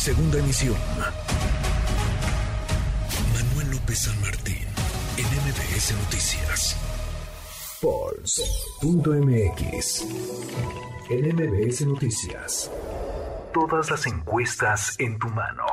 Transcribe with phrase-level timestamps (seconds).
[0.00, 0.78] Segunda emisión.
[3.34, 4.64] Manuel López San Martín,
[5.18, 6.74] en MBS Noticias.
[7.82, 8.46] Pulse.mx.
[11.10, 12.70] En MBS Noticias.
[13.52, 15.66] Todas las encuestas en tu mano.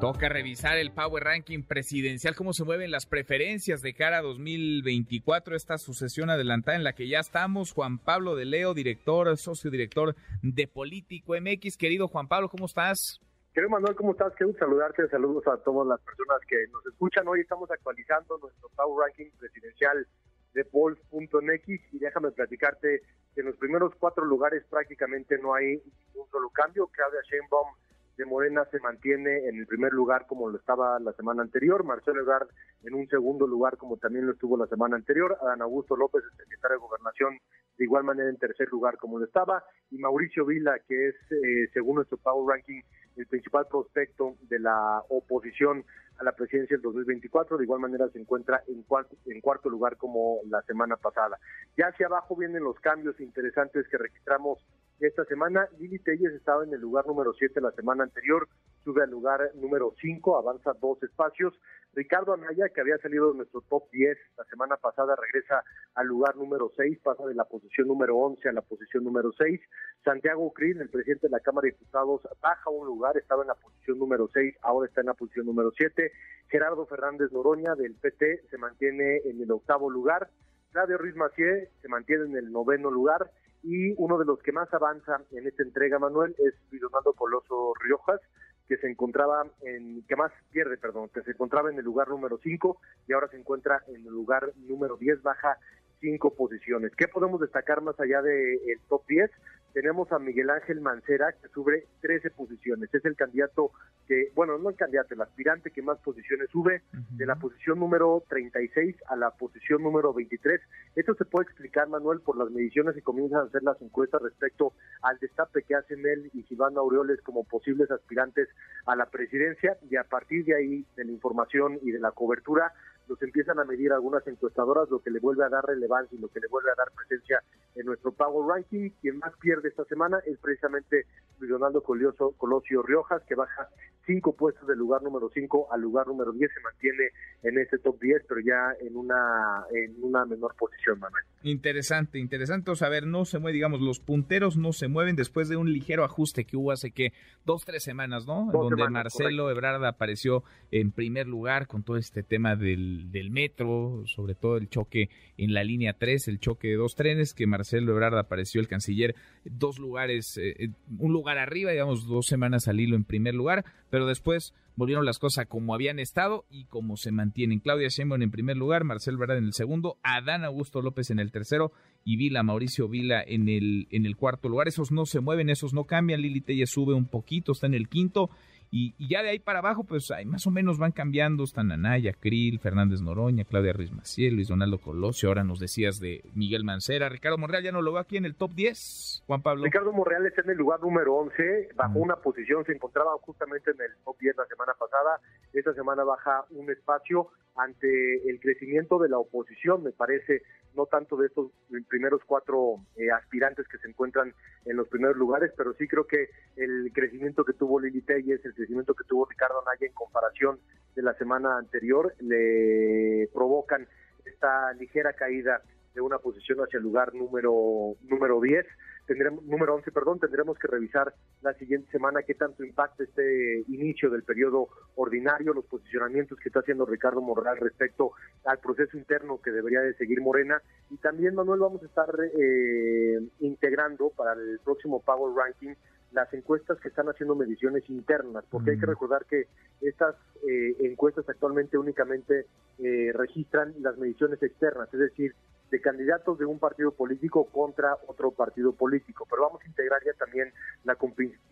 [0.00, 5.54] Toca revisar el Power Ranking presidencial, cómo se mueven las preferencias de cara a 2024,
[5.54, 7.70] esta sucesión adelantada en la que ya estamos.
[7.70, 11.76] Juan Pablo de Leo, director, socio director de Político MX.
[11.76, 13.20] Querido Juan Pablo, ¿cómo estás?
[13.52, 14.32] Querido Manuel, ¿cómo estás?
[14.34, 15.06] Quiero saludarte.
[15.08, 17.28] Saludos a todas las personas que nos escuchan.
[17.28, 20.06] Hoy estamos actualizando nuestro Power Ranking presidencial
[20.54, 23.02] de Polls.mx y déjame platicarte
[23.34, 26.86] que en los primeros cuatro lugares prácticamente no hay ningún solo cambio.
[26.86, 27.76] Claudia Sheinbaum
[28.16, 32.22] de Morena se mantiene en el primer lugar como lo estaba la semana anterior, Marcelo
[32.22, 32.48] Ebrard
[32.84, 36.36] en un segundo lugar como también lo estuvo la semana anterior, Adán Augusto López, el
[36.36, 37.38] secretario de Gobernación,
[37.78, 41.68] de igual manera en tercer lugar como lo estaba, y Mauricio Vila, que es, eh,
[41.72, 42.80] según nuestro Power Ranking,
[43.16, 45.84] el principal prospecto de la oposición
[46.18, 49.96] a la presidencia del 2024, de igual manera se encuentra en cuarto, en cuarto lugar
[49.96, 51.38] como la semana pasada.
[51.76, 54.64] Ya hacia abajo vienen los cambios interesantes que registramos
[55.00, 55.68] esta semana.
[55.78, 58.48] Lili Telles estaba en el lugar número 7 la semana anterior,
[58.84, 61.54] sube al lugar número 5, avanza dos espacios.
[61.94, 65.62] Ricardo Anaya, que había salido de nuestro top 10 la semana pasada, regresa
[65.94, 69.60] al lugar número 6, pasa de la posición número 11 a la posición número 6.
[70.02, 73.54] Santiago Crin, el presidente de la Cámara de Diputados, baja un lugar, estaba en la
[73.54, 76.12] posición número 6, ahora está en la posición número 7.
[76.48, 80.30] Gerardo Fernández Noroña, del PT, se mantiene en el octavo lugar.
[80.70, 83.30] Claudio Ruiz Macié se mantiene en el noveno lugar
[83.62, 86.82] y uno de los que más avanza en esta entrega, Manuel, es Luis
[87.16, 88.20] Coloso Riojas,
[88.68, 92.38] que se encontraba en, que más pierde, perdón, que se encontraba en el lugar número
[92.42, 95.58] 5 y ahora se encuentra en el lugar número 10, baja
[96.00, 96.92] cinco posiciones.
[96.96, 98.58] ¿Qué podemos destacar más allá del
[98.88, 99.30] top 10?
[99.72, 102.92] Tenemos a Miguel Ángel Mancera, que sube 13 posiciones.
[102.92, 103.70] Es el candidato
[104.06, 108.22] que, bueno, no el candidato, el aspirante que más posiciones sube, de la posición número
[108.28, 110.60] 36 a la posición número 23.
[110.94, 114.74] Esto se puede explicar, Manuel, por las mediciones que comienzan a hacer las encuestas respecto
[115.00, 118.48] al destape que hacen él y Gilván Aureoles como posibles aspirantes
[118.86, 119.78] a la presidencia.
[119.88, 122.72] Y a partir de ahí, de la información y de la cobertura,
[123.08, 126.28] los empiezan a medir algunas encuestadoras, lo que le vuelve a dar relevancia y lo
[126.28, 127.42] que le vuelve a dar presencia
[127.74, 128.90] en nuestro Power Ranking.
[129.00, 131.06] Quien más pierde esta semana es precisamente
[131.38, 133.68] Luis Donaldo Colosio Riojas, que baja
[134.06, 137.04] cinco puestos del lugar número 5 al lugar número 10, se mantiene
[137.42, 141.24] en ese top 10, pero ya en una, en una menor posición, Manuel.
[141.42, 145.72] Interesante, interesante saber, no se mueve, digamos, los punteros no se mueven después de un
[145.72, 147.12] ligero ajuste que hubo hace que
[147.44, 148.48] dos, tres semanas, ¿no?
[148.52, 154.34] Donde Marcelo Ebrard apareció en primer lugar con todo este tema del, del metro, sobre
[154.34, 158.18] todo el choque en la línea 3, el choque de dos trenes, que Marcelo Ebrard
[158.18, 159.14] apareció el canciller
[159.44, 164.06] dos lugares, eh, un lugar arriba, digamos, dos semanas al hilo en primer lugar, pero
[164.06, 167.60] después volvieron las cosas como habían estado y como se mantienen.
[167.60, 171.30] Claudia Sheinbaum en primer lugar, Marcel Ebrard en el segundo, Adán Augusto López en el
[171.30, 171.72] tercero
[172.04, 174.68] y Vila, Mauricio Vila en el, en el cuarto lugar.
[174.68, 176.22] Esos no se mueven, esos no cambian.
[176.22, 178.30] Lili Telle sube un poquito, está en el quinto
[178.74, 181.44] y, ya de ahí para abajo, pues ahí más o menos van cambiando.
[181.44, 185.28] Están Anaya, Krill, Fernández Noroña, Claudia Ruiz Maciel, Luis Donaldo Colosio.
[185.28, 187.10] Ahora nos decías de Miguel Mancera.
[187.10, 189.24] Ricardo Monreal ya no lo veo aquí en el top 10.
[189.26, 189.64] Juan Pablo.
[189.64, 191.68] Ricardo Monreal está en el lugar número 11.
[191.76, 195.20] Bajó una posición, se encontraba justamente en el top 10 la semana pasada.
[195.52, 200.42] Esta semana baja un espacio ante el crecimiento de la oposición, me parece,
[200.74, 201.50] no tanto de estos
[201.88, 206.30] primeros cuatro eh, aspirantes que se encuentran en los primeros lugares, pero sí creo que
[206.56, 210.60] el crecimiento que tuvo Lili Telles, el crecimiento que tuvo Ricardo Anaya en comparación
[210.94, 213.86] de la semana anterior, le provocan
[214.24, 215.62] esta ligera caída
[215.94, 218.64] de una posición hacia el lugar número número 10
[219.06, 224.10] tendremos, número 11, perdón, tendremos que revisar la siguiente semana qué tanto impacta este inicio
[224.10, 228.12] del periodo ordinario, los posicionamientos que está haciendo Ricardo Morral respecto
[228.44, 230.62] al proceso interno que debería de seguir Morena.
[230.90, 235.74] Y también, Manuel, vamos a estar eh, integrando para el próximo Power Ranking
[236.12, 239.46] las encuestas que están haciendo mediciones internas, porque hay que recordar que
[239.80, 240.14] estas
[240.46, 242.46] eh, encuestas actualmente únicamente
[242.78, 245.34] eh, registran las mediciones externas, es decir,
[245.72, 249.26] de candidatos de un partido político contra otro partido político.
[249.28, 250.52] Pero vamos a integrar ya también
[250.84, 250.98] la,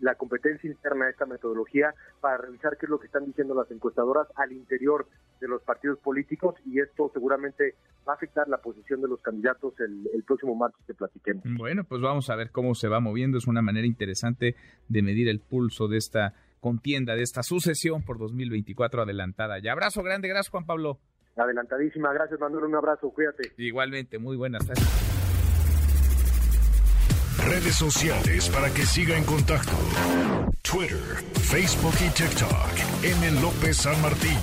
[0.00, 3.70] la competencia interna de esta metodología para revisar qué es lo que están diciendo las
[3.70, 5.06] encuestadoras al interior
[5.40, 7.76] de los partidos políticos y esto seguramente
[8.06, 11.42] va a afectar la posición de los candidatos el, próximo martes que platiquemos.
[11.56, 13.38] Bueno, pues vamos a ver cómo se va moviendo.
[13.38, 14.54] Es una manera interesante
[14.86, 19.58] de medir el pulso de esta contienda, de esta sucesión por 2024 adelantada.
[19.60, 21.00] Ya abrazo grande, gracias Juan Pablo
[21.36, 22.12] adelantadísima.
[22.12, 22.64] Gracias, Manuel.
[22.64, 23.10] Un abrazo.
[23.10, 23.52] Cuídate.
[23.56, 24.18] Igualmente.
[24.18, 24.84] Muy buenas tardes.
[27.46, 29.72] redes sociales para que siga en contacto:
[30.62, 30.98] Twitter,
[31.34, 33.02] Facebook y TikTok.
[33.02, 33.40] M.
[33.40, 34.38] López San Martín.